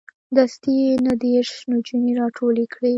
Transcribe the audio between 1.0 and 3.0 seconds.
نه دېرش نجونې راټولې کړې.